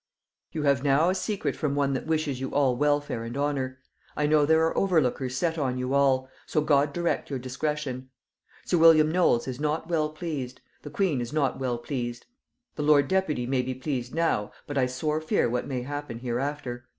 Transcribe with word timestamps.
"You 0.51 0.63
have 0.63 0.83
now 0.83 1.09
a 1.11 1.13
secret 1.13 1.55
from 1.55 1.75
one 1.75 1.93
that 1.93 2.07
wishes 2.07 2.39
you 2.41 2.49
all 2.51 2.75
welfare 2.75 3.23
and 3.23 3.37
honor; 3.37 3.77
I 4.17 4.25
know 4.25 4.47
there 4.47 4.65
are 4.65 4.73
overlookers 4.75 5.33
set 5.37 5.59
on 5.59 5.77
you 5.77 5.93
all, 5.93 6.27
so 6.47 6.59
God 6.61 6.91
direct 6.91 7.29
your 7.29 7.37
discretion. 7.37 8.09
Sir 8.65 8.79
William 8.79 9.11
Knolles 9.11 9.47
is 9.47 9.59
not 9.59 9.89
well 9.89 10.09
pleased, 10.09 10.59
the 10.81 10.89
queen 10.89 11.21
is 11.21 11.31
not 11.31 11.59
well 11.59 11.77
pleased, 11.77 12.25
the 12.75 12.81
lord 12.81 13.07
deputy 13.09 13.45
may 13.45 13.61
be 13.61 13.75
pleased 13.75 14.11
now, 14.15 14.51
but 14.65 14.75
I 14.75 14.87
sore 14.87 15.21
fear 15.21 15.47
what 15.47 15.67
may 15.67 15.83
happen 15.83 16.17
hereafter. 16.17 16.87